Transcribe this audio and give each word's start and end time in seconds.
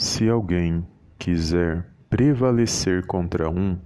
Se 0.00 0.28
alguém 0.28 0.86
quiser 1.18 1.84
prevalecer 2.08 3.04
contra 3.04 3.50
um, 3.50 3.76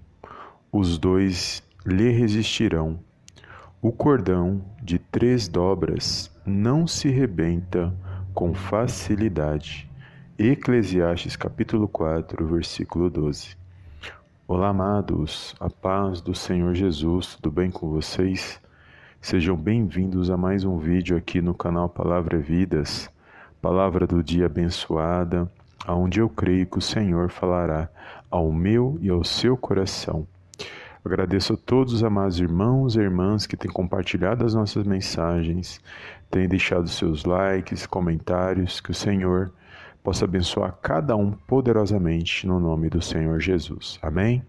os 0.70 0.98
dois 0.98 1.62
lhe 1.86 2.10
resistirão. 2.10 3.00
O 3.80 3.90
cordão 3.90 4.62
de 4.82 4.98
três 4.98 5.48
dobras 5.48 6.30
não 6.44 6.86
se 6.86 7.08
rebenta 7.08 7.94
com 8.34 8.52
facilidade. 8.52 9.90
Eclesiastes 10.38 11.34
capítulo 11.34 11.88
4, 11.88 12.46
versículo 12.46 13.08
12. 13.08 13.56
Olá, 14.46 14.68
amados, 14.68 15.54
a 15.58 15.70
paz 15.70 16.20
do 16.20 16.34
Senhor 16.34 16.74
Jesus, 16.74 17.36
tudo 17.36 17.50
bem 17.50 17.70
com 17.70 17.88
vocês? 17.88 18.60
Sejam 19.18 19.56
bem-vindos 19.56 20.28
a 20.28 20.36
mais 20.36 20.62
um 20.62 20.76
vídeo 20.76 21.16
aqui 21.16 21.40
no 21.40 21.54
canal 21.54 21.88
Palavra 21.88 22.38
Vidas, 22.38 23.08
palavra 23.62 24.06
do 24.06 24.22
dia 24.22 24.44
abençoada, 24.44 25.50
aonde 25.86 26.20
eu 26.20 26.28
creio 26.28 26.66
que 26.66 26.78
o 26.78 26.82
Senhor 26.82 27.30
falará 27.30 27.88
ao 28.30 28.52
meu 28.52 28.98
e 29.00 29.08
ao 29.08 29.24
seu 29.24 29.56
coração. 29.56 30.26
Agradeço 31.04 31.54
a 31.54 31.56
todos 31.56 31.92
os 31.92 32.04
amados 32.04 32.38
irmãos 32.38 32.94
e 32.94 33.00
irmãs 33.00 33.46
que 33.46 33.56
têm 33.56 33.70
compartilhado 33.70 34.44
as 34.44 34.54
nossas 34.54 34.86
mensagens, 34.86 35.80
têm 36.30 36.48
deixado 36.48 36.88
seus 36.88 37.24
likes, 37.24 37.86
comentários, 37.86 38.80
que 38.80 38.92
o 38.92 38.94
Senhor 38.94 39.52
possa 40.02 40.24
abençoar 40.24 40.78
cada 40.80 41.16
um 41.16 41.32
poderosamente 41.32 42.46
no 42.46 42.60
nome 42.60 42.88
do 42.88 43.02
Senhor 43.02 43.40
Jesus. 43.40 43.98
Amém? 44.00 44.44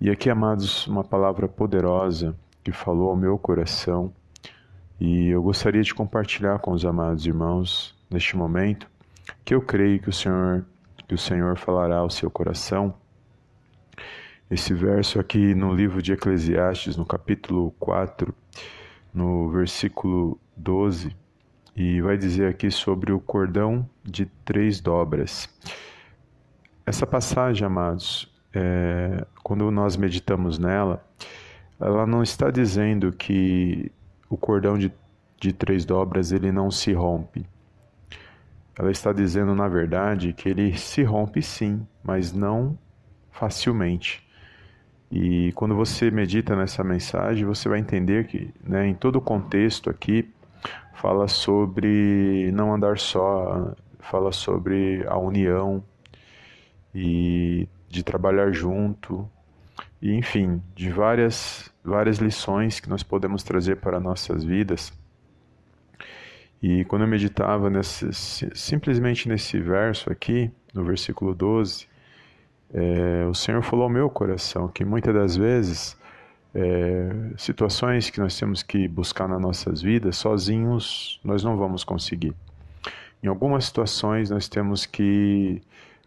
E 0.00 0.10
aqui, 0.10 0.28
amados, 0.28 0.86
uma 0.86 1.02
palavra 1.02 1.48
poderosa 1.48 2.36
que 2.62 2.72
falou 2.72 3.10
ao 3.10 3.16
meu 3.16 3.38
coração 3.38 4.12
e 5.00 5.28
eu 5.28 5.42
gostaria 5.42 5.82
de 5.82 5.94
compartilhar 5.94 6.58
com 6.58 6.72
os 6.72 6.84
amados 6.84 7.26
irmãos 7.26 7.94
neste 8.10 8.36
momento 8.36 8.86
que 9.44 9.54
eu 9.54 9.62
creio 9.62 10.00
que 10.00 10.08
o 10.08 10.12
Senhor 10.12 10.64
que 11.06 11.14
o 11.14 11.18
Senhor 11.18 11.56
falará 11.58 11.98
ao 11.98 12.10
seu 12.10 12.30
coração. 12.30 12.94
Esse 14.50 14.72
verso 14.72 15.18
aqui 15.18 15.54
no 15.54 15.74
livro 15.74 16.00
de 16.02 16.12
Eclesiastes, 16.12 16.96
no 16.96 17.04
capítulo 17.04 17.74
4, 17.78 18.34
no 19.12 19.50
versículo 19.50 20.38
12, 20.56 21.14
e 21.76 22.00
vai 22.00 22.16
dizer 22.16 22.48
aqui 22.48 22.70
sobre 22.70 23.12
o 23.12 23.20
cordão 23.20 23.88
de 24.02 24.26
três 24.44 24.80
dobras. 24.80 25.48
Essa 26.86 27.06
passagem, 27.06 27.66
amados, 27.66 28.30
é, 28.52 29.26
quando 29.42 29.70
nós 29.70 29.96
meditamos 29.96 30.58
nela, 30.58 31.04
ela 31.80 32.06
não 32.06 32.22
está 32.22 32.50
dizendo 32.50 33.12
que 33.12 33.90
o 34.28 34.36
cordão 34.36 34.78
de, 34.78 34.92
de 35.40 35.52
três 35.52 35.84
dobras 35.84 36.32
ele 36.32 36.52
não 36.52 36.70
se 36.70 36.92
rompe. 36.92 37.46
Ela 38.76 38.90
está 38.90 39.12
dizendo, 39.12 39.54
na 39.54 39.68
verdade, 39.68 40.32
que 40.32 40.48
ele 40.48 40.76
se 40.76 41.02
rompe 41.02 41.40
sim, 41.42 41.86
mas 42.02 42.32
não 42.32 42.76
facilmente. 43.30 44.22
E 45.10 45.52
quando 45.52 45.76
você 45.76 46.10
medita 46.10 46.56
nessa 46.56 46.82
mensagem, 46.82 47.44
você 47.44 47.68
vai 47.68 47.78
entender 47.78 48.26
que, 48.26 48.52
né, 48.64 48.86
em 48.88 48.94
todo 48.94 49.16
o 49.16 49.20
contexto 49.20 49.88
aqui, 49.88 50.28
fala 50.94 51.28
sobre 51.28 52.50
não 52.52 52.74
andar 52.74 52.98
só, 52.98 53.74
fala 54.00 54.32
sobre 54.32 55.04
a 55.06 55.16
união 55.16 55.84
e 56.94 57.68
de 57.88 58.02
trabalhar 58.02 58.52
junto, 58.52 59.28
e 60.02 60.12
enfim, 60.14 60.60
de 60.74 60.90
várias 60.90 61.72
várias 61.84 62.18
lições 62.18 62.80
que 62.80 62.88
nós 62.88 63.02
podemos 63.02 63.42
trazer 63.42 63.76
para 63.76 64.00
nossas 64.00 64.42
vidas 64.42 64.92
e 66.62 66.84
quando 66.84 67.02
eu 67.02 67.08
meditava 67.08 67.68
nesse, 67.68 68.10
simplesmente 68.54 69.28
nesse 69.28 69.60
verso 69.60 70.10
aqui, 70.10 70.50
no 70.72 70.84
versículo 70.84 71.34
12, 71.34 71.86
é, 72.72 73.24
o 73.28 73.34
Senhor 73.34 73.62
falou 73.62 73.84
ao 73.84 73.90
meu 73.90 74.10
coração 74.10 74.68
que 74.68 74.84
muitas 74.84 75.14
das 75.14 75.36
vezes 75.36 75.96
é, 76.54 77.10
situações 77.36 78.10
que 78.10 78.20
nós 78.20 78.38
temos 78.38 78.62
que 78.62 78.88
buscar 78.88 79.28
nas 79.28 79.40
nossas 79.40 79.82
vidas, 79.82 80.16
sozinhos 80.16 81.20
nós 81.24 81.42
não 81.42 81.56
vamos 81.56 81.84
conseguir. 81.84 82.34
Em 83.22 83.26
algumas 83.26 83.64
situações 83.64 84.30
nós 84.30 84.48
temos 84.48 84.86
que, 84.86 85.60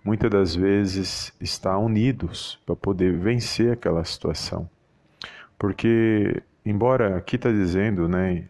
muitas 0.03 0.29
das 0.29 0.55
vezes, 0.55 1.33
estar 1.41 1.77
unidos 1.77 2.59
para 2.66 2.75
poder 2.75 3.11
vencer 3.17 3.71
aquela 3.71 4.03
situação. 4.05 4.69
Porque, 5.57 6.41
embora 6.66 7.17
aqui 7.17 7.35
está 7.35 7.51
dizendo, 7.51 8.07
né, 8.07 8.45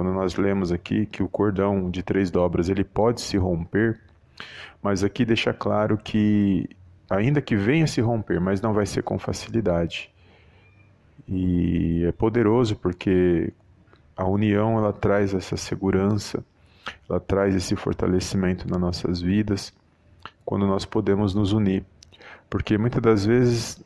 quando 0.00 0.14
nós 0.14 0.36
lemos 0.36 0.72
aqui 0.72 1.04
que 1.04 1.22
o 1.22 1.28
cordão 1.28 1.90
de 1.90 2.02
três 2.02 2.30
dobras 2.30 2.70
ele 2.70 2.82
pode 2.82 3.20
se 3.20 3.36
romper, 3.36 4.00
mas 4.82 5.04
aqui 5.04 5.26
deixa 5.26 5.52
claro 5.52 5.98
que 5.98 6.66
ainda 7.10 7.42
que 7.42 7.54
venha 7.54 7.86
se 7.86 8.00
romper, 8.00 8.40
mas 8.40 8.62
não 8.62 8.72
vai 8.72 8.86
ser 8.86 9.02
com 9.02 9.18
facilidade. 9.18 10.10
E 11.28 12.02
é 12.06 12.12
poderoso 12.12 12.76
porque 12.76 13.52
a 14.16 14.26
união 14.26 14.78
ela 14.78 14.90
traz 14.90 15.34
essa 15.34 15.58
segurança, 15.58 16.42
ela 17.06 17.20
traz 17.20 17.54
esse 17.54 17.76
fortalecimento 17.76 18.66
nas 18.66 18.80
nossas 18.80 19.20
vidas 19.20 19.70
quando 20.46 20.66
nós 20.66 20.86
podemos 20.86 21.34
nos 21.34 21.52
unir. 21.52 21.84
Porque 22.48 22.78
muitas 22.78 23.02
das 23.02 23.26
vezes 23.26 23.84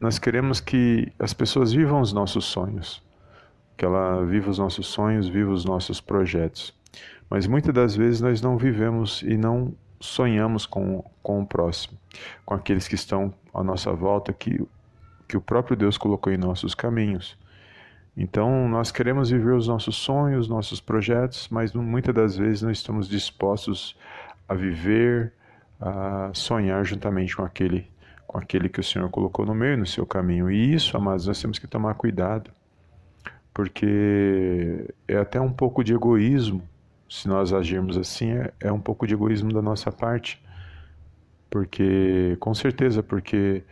nós 0.00 0.18
queremos 0.18 0.58
que 0.58 1.12
as 1.20 1.32
pessoas 1.32 1.72
vivam 1.72 2.00
os 2.00 2.12
nossos 2.12 2.46
sonhos 2.46 3.00
que 3.82 3.86
ela 3.86 4.24
viva 4.24 4.48
os 4.48 4.60
nossos 4.60 4.86
sonhos, 4.86 5.26
viva 5.26 5.50
os 5.50 5.64
nossos 5.64 6.00
projetos. 6.00 6.72
Mas 7.28 7.48
muitas 7.48 7.74
das 7.74 7.96
vezes 7.96 8.20
nós 8.20 8.40
não 8.40 8.56
vivemos 8.56 9.22
e 9.22 9.36
não 9.36 9.74
sonhamos 9.98 10.66
com, 10.66 11.04
com 11.20 11.42
o 11.42 11.46
próximo, 11.46 11.98
com 12.46 12.54
aqueles 12.54 12.86
que 12.86 12.94
estão 12.94 13.34
à 13.52 13.60
nossa 13.60 13.92
volta, 13.92 14.32
que, 14.32 14.64
que 15.26 15.36
o 15.36 15.40
próprio 15.40 15.76
Deus 15.76 15.98
colocou 15.98 16.32
em 16.32 16.36
nossos 16.36 16.76
caminhos. 16.76 17.36
Então, 18.16 18.68
nós 18.68 18.92
queremos 18.92 19.30
viver 19.30 19.52
os 19.52 19.66
nossos 19.66 19.96
sonhos, 19.96 20.48
nossos 20.48 20.80
projetos, 20.80 21.48
mas 21.50 21.72
muitas 21.72 22.14
das 22.14 22.36
vezes 22.36 22.62
não 22.62 22.70
estamos 22.70 23.08
dispostos 23.08 23.98
a 24.48 24.54
viver, 24.54 25.32
a 25.80 26.30
sonhar 26.32 26.84
juntamente 26.84 27.34
com 27.34 27.42
aquele, 27.42 27.90
com 28.28 28.38
aquele 28.38 28.68
que 28.68 28.78
o 28.78 28.84
Senhor 28.84 29.10
colocou 29.10 29.44
no 29.44 29.56
meio 29.56 29.76
no 29.76 29.86
seu 29.86 30.06
caminho. 30.06 30.48
E 30.48 30.72
isso, 30.72 30.96
amados, 30.96 31.26
nós 31.26 31.42
temos 31.42 31.58
que 31.58 31.66
tomar 31.66 31.94
cuidado 31.94 32.48
porque 33.54 34.88
é 35.06 35.16
até 35.16 35.40
um 35.40 35.52
pouco 35.52 35.84
de 35.84 35.94
egoísmo, 35.94 36.62
se 37.08 37.28
nós 37.28 37.52
agirmos 37.52 37.98
assim, 37.98 38.32
é, 38.32 38.52
é 38.60 38.72
um 38.72 38.80
pouco 38.80 39.06
de 39.06 39.14
egoísmo 39.14 39.52
da 39.52 39.60
nossa 39.60 39.92
parte, 39.92 40.42
porque, 41.50 42.36
com 42.40 42.54
certeza, 42.54 43.02
porque 43.02 43.62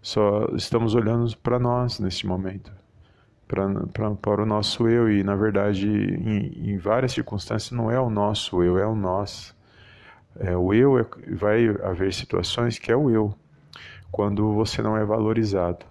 só 0.00 0.46
estamos 0.54 0.94
olhando 0.94 1.36
para 1.38 1.58
nós 1.58 1.98
neste 1.98 2.26
momento, 2.26 2.72
para 3.48 4.42
o 4.42 4.46
nosso 4.46 4.88
eu, 4.88 5.10
e 5.10 5.24
na 5.24 5.34
verdade, 5.34 5.88
em, 5.88 6.70
em, 6.70 6.78
várias 6.78 7.12
circunstâncias, 7.12 7.72
não 7.72 7.90
é 7.90 7.98
o 7.98 8.08
nosso 8.08 8.62
eu, 8.62 8.78
é 8.78 8.86
o 8.86 8.94
nós. 8.94 9.54
É, 10.38 10.56
o 10.56 10.72
eu, 10.72 10.98
é, 10.98 11.06
vai 11.34 11.68
haver 11.82 12.12
situações 12.12 12.78
que 12.78 12.90
é 12.90 12.96
o 12.96 13.10
eu, 13.10 13.34
quando 14.10 14.52
você 14.52 14.80
não 14.80 14.96
é 14.96 15.04
valorizado 15.04 15.84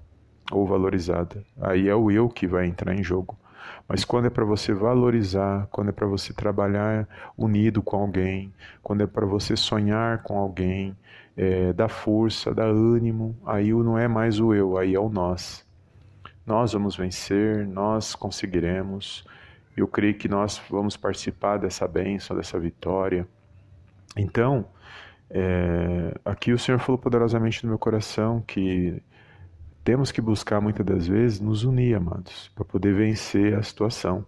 ou 0.57 0.65
valorizada. 0.65 1.43
Aí 1.61 1.87
é 1.87 1.95
o 1.95 2.11
eu 2.11 2.29
que 2.29 2.47
vai 2.47 2.65
entrar 2.65 2.93
em 2.93 3.03
jogo. 3.03 3.37
Mas 3.87 4.05
quando 4.05 4.25
é 4.25 4.29
para 4.29 4.45
você 4.45 4.73
valorizar, 4.73 5.67
quando 5.71 5.89
é 5.89 5.91
para 5.91 6.07
você 6.07 6.33
trabalhar 6.33 7.07
unido 7.37 7.81
com 7.81 7.97
alguém, 7.97 8.53
quando 8.81 9.01
é 9.01 9.07
para 9.07 9.25
você 9.25 9.55
sonhar 9.55 10.23
com 10.23 10.37
alguém, 10.37 10.95
é, 11.35 11.73
dar 11.73 11.89
força, 11.89 12.53
dar 12.53 12.67
ânimo, 12.67 13.35
aí 13.45 13.73
não 13.73 13.97
é 13.97 14.07
mais 14.07 14.39
o 14.39 14.53
eu, 14.53 14.77
aí 14.77 14.95
é 14.95 14.99
o 14.99 15.09
nós. 15.09 15.65
Nós 16.45 16.73
vamos 16.73 16.95
vencer, 16.95 17.65
nós 17.67 18.15
conseguiremos. 18.15 19.25
Eu 19.75 19.87
creio 19.87 20.13
que 20.13 20.27
nós 20.27 20.61
vamos 20.69 20.95
participar 20.95 21.57
dessa 21.57 21.87
bênção, 21.87 22.35
dessa 22.35 22.59
vitória. 22.59 23.27
Então, 24.15 24.65
é, 25.29 26.13
aqui 26.23 26.51
o 26.51 26.59
Senhor 26.59 26.79
falou 26.79 26.97
poderosamente 26.97 27.63
no 27.63 27.69
meu 27.69 27.79
coração 27.79 28.41
que 28.41 29.01
temos 29.83 30.12
que 30.12 30.21
buscar 30.21 30.62
muitas 30.62 30.85
das 30.85 31.07
vezes 31.07 31.39
nos 31.39 31.63
unir, 31.63 31.95
amados, 31.95 32.50
para 32.56 32.63
poder 32.63 32.94
vencer 32.94 33.56
a 33.56 33.63
situação. 33.63 34.25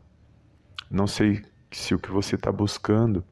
Não 0.91 1.07
sei 1.07 1.43
se 1.71 1.95
o 1.95 1.99
que 1.99 2.11
você 2.11 2.35
está 2.35 2.51
buscando 2.51 3.23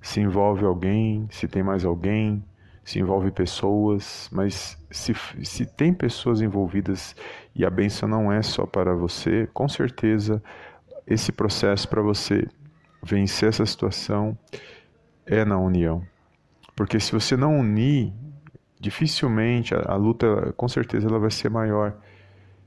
se 0.00 0.20
envolve 0.20 0.64
alguém, 0.64 1.26
se 1.30 1.48
tem 1.48 1.62
mais 1.62 1.84
alguém, 1.84 2.44
se 2.84 2.98
envolve 2.98 3.30
pessoas, 3.30 4.28
mas 4.30 4.78
se, 4.90 5.14
se 5.42 5.64
tem 5.64 5.92
pessoas 5.94 6.42
envolvidas 6.42 7.16
e 7.54 7.64
a 7.64 7.70
benção 7.70 8.08
não 8.08 8.30
é 8.30 8.42
só 8.42 8.66
para 8.66 8.94
você, 8.94 9.48
com 9.54 9.66
certeza 9.68 10.42
esse 11.06 11.32
processo 11.32 11.88
para 11.88 12.02
você 12.02 12.46
vencer 13.02 13.48
essa 13.48 13.64
situação 13.64 14.36
é 15.26 15.44
na 15.44 15.58
união. 15.58 16.02
Porque 16.76 17.00
se 17.00 17.12
você 17.12 17.36
não 17.36 17.58
unir 17.58 18.12
dificilmente 18.84 19.74
a, 19.74 19.92
a, 19.92 19.96
luta, 19.96 20.52
com 20.56 20.68
certeza, 20.68 21.08
ela 21.08 21.18
vai 21.18 21.30
ser 21.30 21.48
maior. 21.48 21.94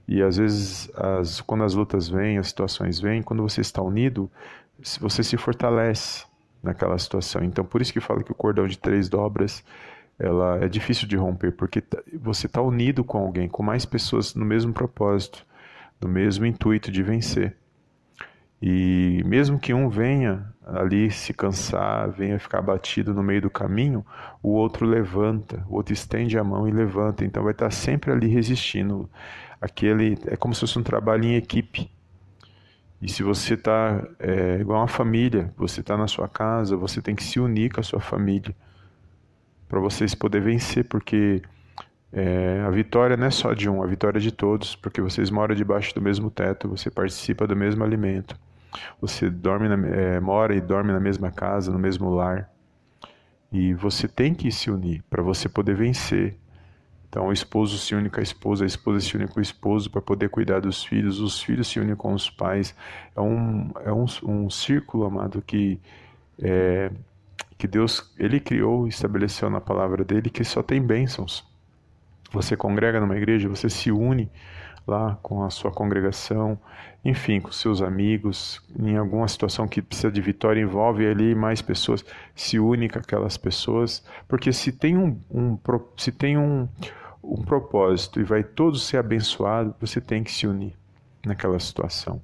E 0.08 0.22
às 0.22 0.38
vezes, 0.38 0.92
as, 0.96 1.42
quando 1.42 1.64
as 1.64 1.76
lutas 1.76 2.10
vêm, 2.10 2.38
as 2.40 2.48
situações 2.48 3.00
vêm, 3.00 3.22
quando 3.22 3.44
você 3.44 3.62
está 3.62 3.82
unido, 3.82 4.30
você 5.00 5.24
se 5.24 5.38
fortalece 5.38 6.26
naquela 6.64 6.98
situação. 6.98 7.44
Então, 7.44 7.64
por 7.64 7.82
isso 7.82 7.94
que 7.94 8.00
falo 8.00 8.24
que 8.24 8.32
o 8.32 8.36
cordão 8.36 8.66
de 8.68 8.78
três 8.78 9.08
dobras 9.08 9.64
ela 10.20 10.58
é 10.58 10.68
difícil 10.68 11.08
de 11.08 11.16
romper, 11.16 11.52
porque 11.52 11.80
tá, 11.80 12.02
você 12.20 12.48
está 12.48 12.60
unido 12.62 13.04
com 13.04 13.20
alguém, 13.20 13.48
com 13.48 13.62
mais 13.62 13.86
pessoas 13.86 14.34
no 14.34 14.44
mesmo 14.44 14.74
propósito, 14.74 15.46
no 16.02 16.10
mesmo 16.10 16.46
intuito 16.48 16.92
de 16.92 17.04
vencer. 17.04 17.56
E 18.62 19.22
mesmo 19.26 19.60
que 19.60 19.74
um 19.74 19.88
venha 19.88 20.52
ali 20.66 21.12
se 21.12 21.34
cansar, 21.34 22.10
venha 22.10 22.40
ficar 22.40 22.62
batido 22.62 23.14
no 23.14 23.22
meio 23.22 23.42
do 23.42 23.50
caminho, 23.50 24.06
o 24.42 24.50
outro 24.50 24.86
levanta, 24.86 25.64
o 25.70 25.76
outro 25.76 25.94
estende 25.94 26.38
a 26.38 26.44
mão 26.44 26.68
e 26.68 26.72
levanta. 26.72 27.24
Então 27.24 27.44
vai 27.44 27.52
estar 27.52 27.72
sempre 27.72 28.12
ali 28.12 28.28
resistindo. 28.28 29.10
Aquele 29.62 30.18
é 30.28 30.36
como 30.36 30.54
se 30.54 30.62
fosse 30.62 30.80
um 30.80 30.84
trabalho 30.84 31.24
em 31.24 31.36
equipe. 31.36 31.90
E 33.00 33.10
se 33.10 33.22
você 33.22 33.54
está 33.54 34.04
é, 34.20 34.58
igual 34.60 34.82
uma 34.82 34.88
família, 34.88 35.54
você 35.56 35.82
está 35.82 35.96
na 35.96 36.08
sua 36.08 36.28
casa, 36.28 36.76
você 36.76 37.00
tem 37.00 37.16
que 37.16 37.24
se 37.24 37.40
unir 37.40 37.72
com 37.72 37.80
a 37.80 37.84
sua 37.84 38.00
família 38.00 38.56
para 39.70 39.80
vocês 39.80 40.16
poderem 40.16 40.54
vencer, 40.54 40.86
porque 40.86 41.42
é, 42.20 42.64
a 42.66 42.72
vitória 42.72 43.16
não 43.16 43.28
é 43.28 43.30
só 43.30 43.54
de 43.54 43.70
um, 43.70 43.84
a 43.84 43.86
vitória 43.86 44.18
é 44.18 44.22
de 44.22 44.32
todos, 44.32 44.76
porque 44.76 45.00
vocês 45.00 45.30
moram 45.30 45.54
debaixo 45.54 45.94
do 45.94 46.02
mesmo 46.02 46.32
teto, 46.32 46.68
você 46.68 46.90
participa 46.90 47.46
do 47.46 47.56
mesmo 47.56 47.84
alimento. 47.84 48.36
Você 49.00 49.30
dorme 49.30 49.70
na, 49.70 49.88
é, 49.88 50.20
mora 50.20 50.56
e 50.56 50.60
dorme 50.60 50.92
na 50.92 51.00
mesma 51.00 51.30
casa, 51.32 51.72
no 51.72 51.78
mesmo 51.78 52.10
lar. 52.10 52.50
E 53.52 53.72
você 53.76 54.08
tem 54.08 54.34
que 54.34 54.52
se 54.52 54.72
unir 54.72 55.04
para 55.08 55.22
você 55.22 55.48
poder 55.48 55.76
vencer. 55.76 56.36
Então, 57.08 57.28
o 57.28 57.32
esposo 57.32 57.78
se 57.78 57.94
une 57.94 58.10
com 58.10 58.20
a 58.20 58.24
esposa, 58.24 58.64
a 58.64 58.68
esposa 58.68 59.00
se 59.00 59.16
une 59.16 59.28
com 59.28 59.40
o 59.40 59.44
esposo 59.44 59.88
para 59.92 60.02
poder 60.02 60.30
cuidar 60.30 60.60
dos 60.60 60.84
filhos, 60.84 61.20
os 61.20 61.40
filhos 61.40 61.68
se 61.68 61.80
unem 61.80 61.96
com 61.96 62.14
os 62.14 62.32
pais. 62.32 62.76
É 63.16 63.22
um, 63.22 63.70
é 63.86 63.94
um, 63.94 64.06
um 64.24 64.50
círculo, 64.50 65.06
amado, 65.06 65.40
que, 65.46 65.80
é, 66.40 66.90
que 67.60 67.68
Deus 67.68 68.12
ele 68.18 68.40
criou 68.40 68.88
estabeleceu 68.88 69.52
na 69.52 69.62
palavra 69.62 70.04
dele 70.04 70.32
que 70.32 70.44
só 70.44 70.64
tem 70.64 70.82
bênçãos. 70.82 71.46
Você 72.32 72.58
congrega 72.58 73.00
numa 73.00 73.16
igreja, 73.16 73.48
você 73.48 73.70
se 73.70 73.92
une 73.92 74.30
lá 74.86 75.18
com 75.22 75.44
a 75.44 75.50
sua 75.50 75.70
congregação, 75.70 76.58
enfim, 77.04 77.42
com 77.42 77.52
seus 77.52 77.82
amigos, 77.82 78.62
em 78.78 78.96
alguma 78.98 79.28
situação 79.28 79.68
que 79.68 79.82
precisa 79.82 80.10
de 80.10 80.22
vitória, 80.22 80.62
envolve 80.62 81.06
ali 81.06 81.36
mais 81.36 81.62
pessoas, 81.62 82.06
se 82.34 82.58
une 82.58 82.90
com 82.90 82.98
aquelas 82.98 83.36
pessoas, 83.38 84.04
porque 84.28 84.54
se 84.54 84.72
tem 84.72 84.98
um, 84.98 85.20
um 85.30 85.58
se 85.98 86.12
tem 86.12 86.38
um, 86.38 86.68
um 87.22 87.44
propósito 87.44 88.20
e 88.22 88.24
vai 88.24 88.44
todos 88.44 88.88
ser 88.88 88.98
abençoados, 88.98 89.74
você 89.80 90.00
tem 90.00 90.24
que 90.24 90.32
se 90.32 90.48
unir 90.48 90.74
naquela 91.26 91.60
situação. 91.60 92.22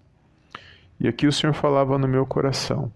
E 1.00 1.08
aqui 1.08 1.28
o 1.28 1.34
Senhor 1.34 1.54
falava 1.54 1.98
no 1.98 2.08
meu 2.08 2.26
coração, 2.26 2.92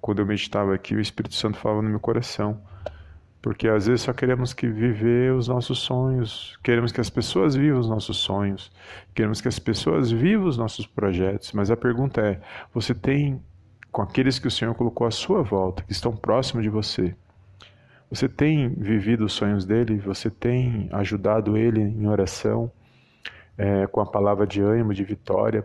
quando 0.00 0.18
eu 0.18 0.26
meditava 0.26 0.74
aqui, 0.74 0.94
o 0.94 1.00
Espírito 1.00 1.34
Santo 1.34 1.56
falava 1.56 1.80
no 1.80 1.88
meu 1.88 2.00
coração 2.00 2.60
porque 3.42 3.68
às 3.68 3.86
vezes 3.86 4.02
só 4.02 4.12
queremos 4.12 4.52
que 4.52 4.68
viver 4.68 5.32
os 5.32 5.48
nossos 5.48 5.78
sonhos, 5.78 6.58
queremos 6.62 6.92
que 6.92 7.00
as 7.00 7.10
pessoas 7.10 7.54
vivam 7.54 7.80
os 7.80 7.88
nossos 7.88 8.18
sonhos, 8.18 8.70
queremos 9.14 9.40
que 9.40 9.48
as 9.48 9.58
pessoas 9.58 10.10
vivam 10.10 10.46
os 10.46 10.58
nossos 10.58 10.86
projetos, 10.86 11.52
mas 11.52 11.70
a 11.70 11.76
pergunta 11.76 12.20
é: 12.20 12.40
você 12.72 12.94
tem 12.94 13.42
com 13.90 14.02
aqueles 14.02 14.38
que 14.38 14.46
o 14.46 14.50
Senhor 14.50 14.74
colocou 14.74 15.06
à 15.06 15.10
sua 15.10 15.42
volta, 15.42 15.82
que 15.82 15.92
estão 15.92 16.14
próximos 16.14 16.62
de 16.62 16.70
você, 16.70 17.14
você 18.10 18.28
tem 18.28 18.68
vivido 18.70 19.24
os 19.24 19.32
sonhos 19.32 19.64
dele? 19.64 19.98
Você 19.98 20.28
tem 20.28 20.88
ajudado 20.90 21.56
ele 21.56 21.80
em 21.80 22.08
oração, 22.08 22.70
é, 23.56 23.86
com 23.86 24.00
a 24.00 24.06
palavra 24.06 24.44
de 24.44 24.60
ânimo, 24.60 24.92
de 24.92 25.04
vitória? 25.04 25.64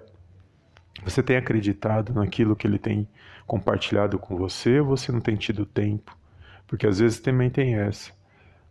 Você 1.04 1.24
tem 1.24 1.38
acreditado 1.38 2.14
naquilo 2.14 2.56
que 2.56 2.68
ele 2.68 2.78
tem 2.78 3.08
compartilhado 3.48 4.20
com 4.20 4.38
você 4.38 4.80
ou 4.80 4.86
você 4.86 5.12
não 5.12 5.20
tem 5.20 5.36
tido 5.36 5.66
tempo? 5.66 6.16
Porque 6.68 6.88
às 6.88 7.00
vezes 7.00 7.20
também 7.20 7.50
tem 7.50 7.76
essa. 7.76 8.12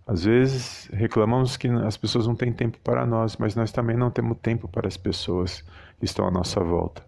Às 0.06 0.24
vezes 0.24 0.88
reclamamos 0.92 1.56
que 1.56 1.68
as 1.68 1.96
pessoas 1.96 2.26
não 2.26 2.34
têm 2.34 2.52
tempo 2.52 2.78
para 2.84 3.06
nós, 3.06 3.36
mas 3.36 3.54
nós 3.54 3.72
também 3.72 3.96
não 3.96 4.10
temos 4.10 4.36
tempo 4.38 4.68
para 4.68 4.86
as 4.86 4.96
pessoas 4.96 5.64
que 5.98 6.04
estão 6.04 6.26
à 6.26 6.30
nossa 6.30 6.60
volta. 6.60 7.04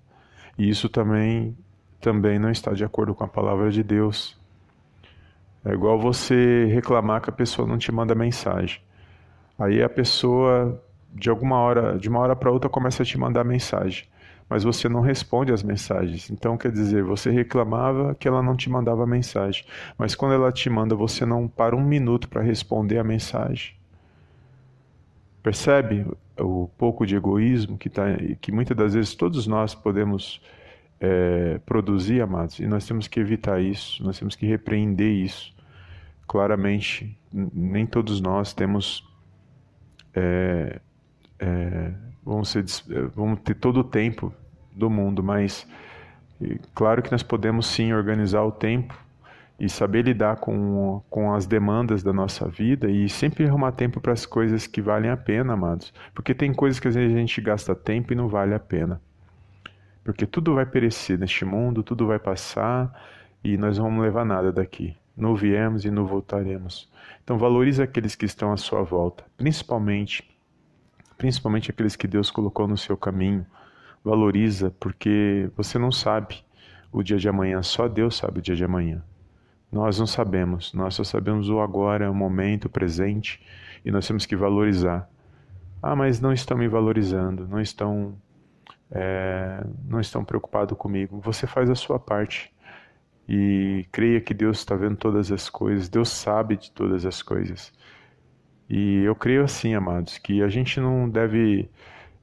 E 0.58 0.68
isso 0.68 0.88
também 0.88 1.56
também 2.00 2.38
não 2.38 2.50
está 2.50 2.72
de 2.72 2.84
acordo 2.84 3.14
com 3.14 3.24
a 3.24 3.28
palavra 3.28 3.70
de 3.70 3.82
Deus. 3.82 4.38
É 5.64 5.72
igual 5.72 5.98
você 5.98 6.66
reclamar 6.66 7.20
que 7.20 7.30
a 7.30 7.32
pessoa 7.32 7.66
não 7.66 7.76
te 7.76 7.90
manda 7.90 8.14
mensagem. 8.14 8.80
Aí 9.58 9.82
a 9.82 9.88
pessoa 9.88 10.80
de 11.12 11.28
alguma 11.28 11.58
hora, 11.58 11.98
de 11.98 12.08
uma 12.08 12.20
hora 12.20 12.36
para 12.36 12.50
outra 12.50 12.70
começa 12.70 13.02
a 13.02 13.06
te 13.06 13.18
mandar 13.18 13.44
mensagem 13.44 14.06
mas 14.48 14.62
você 14.62 14.88
não 14.88 15.00
responde 15.00 15.52
às 15.52 15.62
mensagens. 15.62 16.30
Então, 16.30 16.56
quer 16.56 16.70
dizer, 16.70 17.02
você 17.02 17.30
reclamava 17.30 18.14
que 18.14 18.28
ela 18.28 18.42
não 18.42 18.56
te 18.56 18.70
mandava 18.70 19.06
mensagem, 19.06 19.64
mas 19.98 20.14
quando 20.14 20.34
ela 20.34 20.52
te 20.52 20.70
manda, 20.70 20.94
você 20.94 21.26
não 21.26 21.48
para 21.48 21.74
um 21.74 21.84
minuto 21.84 22.28
para 22.28 22.42
responder 22.42 22.98
a 22.98 23.04
mensagem. 23.04 23.74
Percebe 25.42 26.06
o 26.38 26.68
pouco 26.76 27.06
de 27.06 27.16
egoísmo 27.16 27.78
que, 27.78 27.88
tá, 27.88 28.04
que 28.40 28.52
muitas 28.52 28.76
das 28.76 28.94
vezes 28.94 29.14
todos 29.14 29.46
nós 29.46 29.74
podemos 29.74 30.40
é, 31.00 31.58
produzir, 31.66 32.20
amados, 32.20 32.58
e 32.58 32.66
nós 32.66 32.86
temos 32.86 33.08
que 33.08 33.20
evitar 33.20 33.60
isso, 33.60 34.02
nós 34.02 34.18
temos 34.18 34.34
que 34.34 34.46
repreender 34.46 35.12
isso. 35.12 35.54
Claramente, 36.26 37.16
nem 37.32 37.86
todos 37.86 38.20
nós 38.20 38.52
temos 38.52 39.06
é, 40.14 40.80
é, 41.38 41.92
vamos, 42.24 42.48
ser, 42.48 42.64
vamos 43.14 43.40
ter 43.40 43.54
todo 43.54 43.80
o 43.80 43.84
tempo 43.84 44.32
do 44.72 44.90
mundo, 44.90 45.22
mas 45.22 45.66
claro 46.74 47.02
que 47.02 47.10
nós 47.10 47.22
podemos 47.22 47.66
sim 47.66 47.92
organizar 47.92 48.42
o 48.42 48.52
tempo 48.52 48.94
e 49.58 49.68
saber 49.68 50.04
lidar 50.04 50.36
com, 50.36 51.02
com 51.08 51.32
as 51.32 51.46
demandas 51.46 52.02
da 52.02 52.12
nossa 52.12 52.46
vida 52.46 52.90
e 52.90 53.08
sempre 53.08 53.46
arrumar 53.46 53.72
tempo 53.72 54.00
para 54.00 54.12
as 54.12 54.26
coisas 54.26 54.66
que 54.66 54.82
valem 54.82 55.10
a 55.10 55.16
pena, 55.16 55.54
amados. 55.54 55.94
Porque 56.14 56.34
tem 56.34 56.52
coisas 56.52 56.78
que 56.78 56.88
às 56.88 56.94
vezes 56.94 57.16
a 57.16 57.18
gente 57.18 57.40
gasta 57.40 57.74
tempo 57.74 58.12
e 58.12 58.16
não 58.16 58.28
vale 58.28 58.54
a 58.54 58.60
pena. 58.60 59.00
Porque 60.04 60.26
tudo 60.26 60.54
vai 60.54 60.66
perecer 60.66 61.18
neste 61.18 61.44
mundo, 61.44 61.82
tudo 61.82 62.06
vai 62.06 62.18
passar 62.18 62.92
e 63.42 63.56
nós 63.56 63.78
vamos 63.78 64.02
levar 64.02 64.24
nada 64.24 64.52
daqui. 64.52 64.94
Não 65.16 65.34
viemos 65.34 65.86
e 65.86 65.90
não 65.90 66.04
voltaremos. 66.04 66.90
Então 67.24 67.38
valorize 67.38 67.82
aqueles 67.82 68.14
que 68.14 68.26
estão 68.26 68.52
à 68.52 68.56
sua 68.58 68.82
volta, 68.82 69.24
principalmente 69.38 70.35
principalmente 71.16 71.70
aqueles 71.70 71.96
que 71.96 72.06
Deus 72.06 72.30
colocou 72.30 72.66
no 72.66 72.76
seu 72.76 72.96
caminho. 72.96 73.46
Valoriza, 74.04 74.70
porque 74.78 75.50
você 75.56 75.78
não 75.78 75.90
sabe 75.90 76.44
o 76.92 77.02
dia 77.02 77.18
de 77.18 77.28
amanhã, 77.28 77.62
só 77.62 77.88
Deus 77.88 78.16
sabe 78.16 78.38
o 78.38 78.42
dia 78.42 78.54
de 78.54 78.64
amanhã. 78.64 79.02
Nós 79.70 79.98
não 79.98 80.06
sabemos, 80.06 80.72
nós 80.72 80.94
só 80.94 81.04
sabemos 81.04 81.48
o 81.48 81.60
agora, 81.60 82.10
o 82.10 82.14
momento, 82.14 82.66
o 82.66 82.70
presente, 82.70 83.44
e 83.84 83.90
nós 83.90 84.06
temos 84.06 84.24
que 84.24 84.36
valorizar. 84.36 85.08
Ah, 85.82 85.94
mas 85.94 86.20
não 86.20 86.32
estão 86.32 86.56
me 86.56 86.68
valorizando, 86.68 87.46
não 87.46 87.60
estão, 87.60 88.16
é, 88.90 89.64
não 89.84 90.00
estão 90.00 90.24
preocupados 90.24 90.76
comigo. 90.78 91.20
Você 91.20 91.46
faz 91.46 91.68
a 91.68 91.74
sua 91.74 91.98
parte 91.98 92.52
e 93.28 93.86
creia 93.90 94.20
que 94.20 94.32
Deus 94.32 94.58
está 94.58 94.76
vendo 94.76 94.96
todas 94.96 95.32
as 95.32 95.50
coisas, 95.50 95.88
Deus 95.88 96.08
sabe 96.08 96.56
de 96.56 96.70
todas 96.70 97.04
as 97.04 97.22
coisas. 97.22 97.72
E 98.68 99.02
eu 99.04 99.14
creio 99.14 99.44
assim, 99.44 99.74
amados, 99.74 100.18
que 100.18 100.42
a 100.42 100.48
gente 100.48 100.80
não 100.80 101.08
deve 101.08 101.68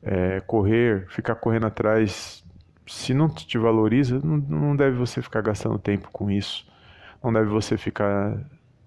é, 0.01 0.41
correr, 0.41 1.07
ficar 1.09 1.35
correndo 1.35 1.65
atrás. 1.65 2.43
Se 2.85 3.13
não 3.13 3.29
te 3.29 3.57
valoriza, 3.57 4.19
não, 4.23 4.37
não 4.37 4.75
deve 4.75 4.97
você 4.97 5.21
ficar 5.21 5.41
gastando 5.41 5.79
tempo 5.79 6.09
com 6.11 6.29
isso. 6.29 6.67
Não 7.23 7.31
deve 7.31 7.47
você 7.47 7.77
ficar 7.77 8.37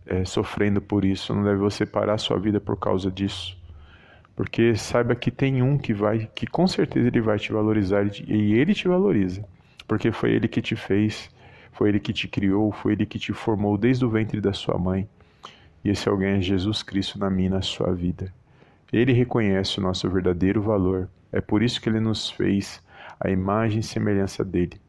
é, 0.07 0.25
sofrendo 0.25 0.81
por 0.81 1.05
isso. 1.05 1.35
Não 1.35 1.43
deve 1.43 1.57
você 1.57 1.87
parar 1.87 2.19
sua 2.19 2.39
vida 2.39 2.61
por 2.61 2.77
causa 2.77 3.11
disso. 3.11 3.57
Porque 4.35 4.77
saiba 4.77 5.15
que 5.15 5.31
tem 5.31 5.63
um 5.63 5.79
que 5.79 5.95
vai, 5.95 6.31
que 6.35 6.47
com 6.47 6.67
certeza 6.67 7.09
ele 7.09 7.23
vai 7.23 7.39
te 7.39 7.51
valorizar 7.53 8.07
e 8.27 8.53
ele 8.53 8.75
te 8.75 8.87
valoriza. 8.87 9.43
Porque 9.89 10.13
foi 10.13 10.33
ele 10.33 10.47
que 10.47 10.61
te 10.61 10.77
fez, 10.77 11.31
foi 11.73 11.89
ele 11.89 12.01
que 12.01 12.13
te 12.13 12.29
criou, 12.29 12.71
foi 12.71 12.93
ele 12.93 13.07
que 13.07 13.19
te 13.19 13.33
formou 13.33 13.79
desde 13.79 14.05
o 14.05 14.11
ventre 14.11 14.39
da 14.39 14.53
sua 14.53 14.77
mãe. 14.77 15.09
E 15.85 15.91
esse 15.91 16.09
alguém 16.09 16.37
é 16.37 16.41
Jesus 16.41 16.83
Cristo 16.83 17.19
na 17.19 17.31
minha 17.31 17.49
e 17.49 17.51
na 17.51 17.63
sua 17.63 17.95
vida. 17.95 18.33
Ele 18.93 19.13
reconhece 19.13 19.79
o 19.79 19.83
nosso 19.83 20.09
verdadeiro 20.09 20.63
valor. 20.63 21.09
É 21.33 21.41
por 21.41 21.63
isso 21.63 21.81
que 21.81 21.89
ele 21.89 22.01
nos 22.01 22.31
fez 22.31 22.83
a 23.21 23.31
imagem 23.31 23.81
e 23.81 23.83
semelhança 23.83 24.45
dele. 24.45 24.81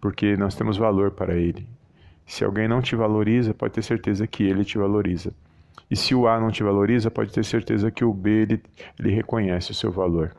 Porque 0.00 0.36
nós 0.36 0.54
temos 0.54 0.76
valor 0.76 1.12
para 1.12 1.34
ele. 1.34 1.66
Se 2.26 2.44
alguém 2.44 2.68
não 2.68 2.80
te 2.80 2.94
valoriza, 2.96 3.54
pode 3.54 3.74
ter 3.74 3.82
certeza 3.82 4.26
que 4.26 4.42
ele 4.42 4.64
te 4.64 4.78
valoriza. 4.78 5.32
E 5.90 5.96
se 5.96 6.14
o 6.14 6.26
A 6.26 6.40
não 6.40 6.50
te 6.50 6.62
valoriza, 6.62 7.10
pode 7.10 7.32
ter 7.32 7.44
certeza 7.44 7.90
que 7.90 8.04
o 8.04 8.12
B 8.12 8.30
ele, 8.30 8.62
ele 8.98 9.14
reconhece 9.14 9.70
o 9.70 9.74
seu 9.74 9.90
valor. 9.90 10.34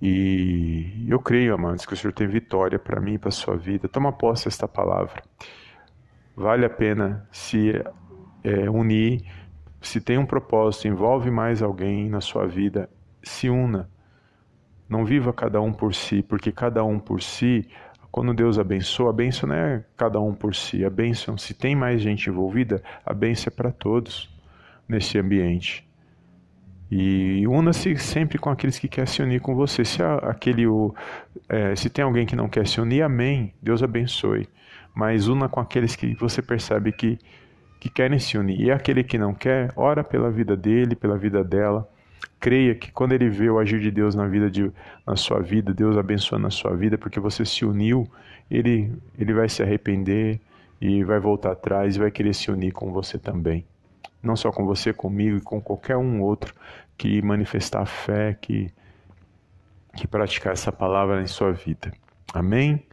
E 0.00 1.06
eu 1.08 1.20
creio, 1.20 1.54
amados, 1.54 1.86
que 1.86 1.94
o 1.94 1.96
Senhor 1.96 2.12
tem 2.12 2.26
vitória 2.26 2.78
para 2.78 3.00
mim 3.00 3.14
e 3.14 3.18
para 3.18 3.28
a 3.28 3.32
sua 3.32 3.56
vida. 3.56 3.88
Toma 3.88 4.12
posse 4.12 4.46
desta 4.46 4.66
palavra 4.66 5.22
vale 6.36 6.64
a 6.64 6.70
pena 6.70 7.26
se 7.30 7.72
é, 8.44 8.70
unir. 8.70 9.24
Se 9.80 10.00
tem 10.00 10.18
um 10.18 10.26
propósito, 10.26 10.86
envolve 10.88 11.30
mais 11.30 11.62
alguém 11.62 12.08
na 12.08 12.20
sua 12.20 12.46
vida, 12.46 12.88
se 13.22 13.48
una. 13.50 13.90
Não 14.88 15.04
viva 15.04 15.32
cada 15.32 15.60
um 15.60 15.72
por 15.72 15.94
si, 15.94 16.22
porque 16.22 16.52
cada 16.52 16.84
um 16.84 16.98
por 16.98 17.22
si 17.22 17.68
Quando 18.12 18.34
Deus 18.34 18.58
abençoa, 18.58 19.08
a 19.08 19.12
bênção 19.12 19.48
não 19.48 19.56
é 19.56 19.82
cada 19.96 20.20
um 20.20 20.34
por 20.34 20.54
si. 20.54 20.84
A 20.84 20.90
bênção, 20.90 21.38
se 21.38 21.54
tem 21.54 21.74
mais 21.74 22.02
gente 22.02 22.28
envolvida, 22.28 22.82
a 23.06 23.14
bênção 23.14 23.50
é 23.50 23.56
para 23.56 23.72
todos 23.72 24.28
nesse 24.86 25.18
ambiente. 25.18 25.88
E 26.90 27.46
una-se 27.46 27.96
sempre 27.96 28.36
com 28.38 28.50
aqueles 28.50 28.78
que 28.78 28.86
querem 28.86 29.06
se 29.10 29.22
unir 29.22 29.40
com 29.40 29.54
você. 29.54 29.82
Se, 29.82 30.02
aquele, 30.02 30.66
o, 30.66 30.94
é, 31.48 31.74
se 31.74 31.88
tem 31.88 32.04
alguém 32.04 32.26
que 32.26 32.36
não 32.36 32.50
quer 32.50 32.66
se 32.66 32.82
unir, 32.82 33.00
amém. 33.00 33.54
Deus 33.62 33.82
abençoe. 33.82 34.46
Mas 34.94 35.28
una 35.28 35.48
com 35.48 35.60
aqueles 35.60 35.96
que 35.96 36.14
você 36.14 36.42
percebe 36.42 36.92
que, 36.92 37.18
que 37.80 37.88
querem 37.88 38.18
se 38.18 38.36
unir. 38.36 38.60
E 38.60 38.70
aquele 38.70 39.02
que 39.02 39.18
não 39.18 39.34
quer, 39.34 39.72
ora 39.76 40.04
pela 40.04 40.30
vida 40.30 40.56
dele, 40.56 40.94
pela 40.94 41.16
vida 41.16 41.42
dela. 41.42 41.88
Creia 42.38 42.74
que 42.74 42.90
quando 42.92 43.12
ele 43.12 43.28
vê 43.28 43.48
o 43.48 43.58
agir 43.58 43.80
de 43.80 43.90
Deus 43.90 44.14
na 44.14 44.26
vida 44.26 44.50
de, 44.50 44.70
na 45.06 45.16
sua 45.16 45.40
vida, 45.40 45.72
Deus 45.72 45.96
abençoando 45.96 46.46
a 46.46 46.50
sua 46.50 46.76
vida, 46.76 46.98
porque 46.98 47.20
você 47.20 47.44
se 47.44 47.64
uniu, 47.64 48.08
ele, 48.50 48.92
ele 49.18 49.32
vai 49.32 49.48
se 49.48 49.62
arrepender 49.62 50.40
e 50.80 51.04
vai 51.04 51.20
voltar 51.20 51.52
atrás 51.52 51.96
e 51.96 51.98
vai 51.98 52.10
querer 52.10 52.34
se 52.34 52.50
unir 52.50 52.72
com 52.72 52.92
você 52.92 53.18
também 53.18 53.64
não 54.22 54.36
só 54.36 54.52
com 54.52 54.64
você, 54.64 54.92
comigo 54.92 55.38
e 55.38 55.40
com 55.40 55.60
qualquer 55.60 55.96
um 55.96 56.22
outro 56.22 56.54
que 56.96 57.20
manifestar 57.20 57.84
fé, 57.84 58.36
que, 58.40 58.72
que 59.96 60.06
praticar 60.06 60.52
essa 60.52 60.70
palavra 60.70 61.20
em 61.20 61.26
sua 61.26 61.52
vida. 61.52 61.92
Amém? 62.32 62.86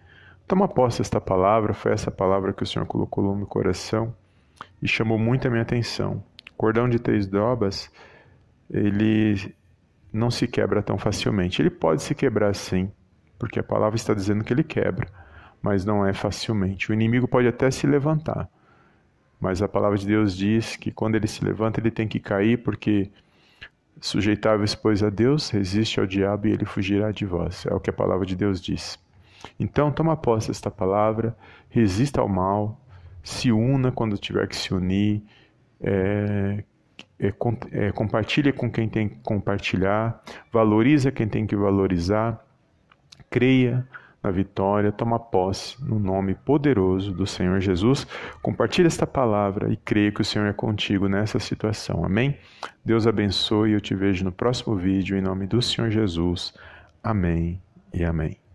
Toma 0.50 0.68
posse 0.68 0.98
desta 0.98 1.22
palavra, 1.22 1.76
foi 1.76 1.92
essa 1.92 2.10
palavra 2.10 2.52
que 2.52 2.64
o 2.64 2.66
Senhor 2.66 2.84
colocou 2.88 3.24
no 3.24 3.36
meu 3.36 3.46
coração 3.46 4.16
e 4.82 4.88
chamou 4.88 5.20
muito 5.20 5.48
a 5.48 5.52
minha 5.52 5.62
atenção. 5.62 6.24
O 6.50 6.56
cordão 6.58 6.90
de 6.90 6.98
três 6.98 7.28
dobras, 7.28 7.88
ele 8.68 9.56
não 10.12 10.32
se 10.32 10.48
quebra 10.48 10.82
tão 10.82 10.98
facilmente. 10.98 11.62
Ele 11.62 11.70
pode 11.70 12.02
se 12.02 12.16
quebrar 12.16 12.56
sim, 12.56 12.92
porque 13.38 13.60
a 13.60 13.64
palavra 13.64 13.96
está 13.96 14.12
dizendo 14.12 14.44
que 14.44 14.52
ele 14.52 14.64
quebra, 14.64 15.08
mas 15.62 15.86
não 15.86 16.04
é 16.04 16.14
facilmente. 16.14 16.90
O 16.90 16.96
inimigo 16.96 17.28
pode 17.28 17.48
até 17.48 17.70
se 17.70 17.86
levantar, 17.86 18.50
mas 19.40 19.62
a 19.62 19.68
palavra 19.68 20.00
de 20.00 20.08
Deus 20.08 20.36
diz 20.36 20.76
que 20.76 20.92
quando 20.92 21.14
ele 21.14 21.28
se 21.28 21.46
levanta, 21.46 21.80
ele 21.80 21.92
tem 21.92 22.08
que 22.08 22.20
cair, 22.20 22.58
porque 22.64 23.12
sujeitáveis, 24.02 24.74
pois, 24.74 25.04
a 25.04 25.12
Deus, 25.12 25.52
resiste 25.52 26.00
ao 26.00 26.08
diabo 26.08 26.48
e 26.48 26.54
ele 26.54 26.66
fugirá 26.66 27.12
de 27.12 27.24
vós. 27.24 27.68
É 27.68 27.74
o 27.76 27.80
que 27.80 27.92
a 27.92 27.94
palavra 27.94 28.26
de 28.26 28.36
Deus 28.36 28.60
diz. 28.60 28.98
Então, 29.60 29.92
toma 29.92 30.18
posse 30.18 30.48
desta 30.48 30.70
palavra, 30.70 31.36
resista 31.70 32.22
ao 32.22 32.30
mal, 32.30 32.80
se 33.24 33.52
una 33.52 33.92
quando 33.92 34.18
tiver 34.18 34.48
que 34.48 34.56
se 34.56 34.74
unir, 34.74 35.24
é, 35.82 36.64
é, 37.20 37.34
é, 37.72 37.92
compartilha 37.92 38.52
com 38.54 38.72
quem 38.72 38.88
tem 38.88 39.10
que 39.10 39.20
compartilhar, 39.24 40.22
valoriza 40.52 41.12
quem 41.12 41.28
tem 41.28 41.46
que 41.46 41.56
valorizar, 41.56 42.44
creia, 43.30 43.88
na 44.22 44.32
vitória, 44.32 44.92
toma 44.92 45.18
posse 45.18 45.82
no 45.84 45.98
nome 45.98 46.36
poderoso 46.36 47.14
do 47.14 47.26
Senhor 47.26 47.60
Jesus. 47.62 48.06
Compartilhe 48.42 48.88
esta 48.88 49.08
palavra 49.08 49.72
e 49.72 49.78
creia 49.78 50.12
que 50.12 50.22
o 50.22 50.26
Senhor 50.26 50.46
é 50.46 50.54
contigo 50.54 51.08
nessa 51.08 51.40
situação. 51.40 52.04
Amém? 52.04 52.38
Deus 52.84 53.08
abençoe 53.08 53.72
e 53.72 53.74
eu 53.74 53.82
te 53.82 53.96
vejo 53.96 54.26
no 54.26 54.32
próximo 54.32 54.76
vídeo 54.76 55.18
em 55.18 55.22
nome 55.22 55.48
do 55.48 55.62
Senhor 55.62 55.90
Jesus. 55.90 56.54
Amém 57.02 57.62
e 57.94 58.04
amém. 58.04 58.49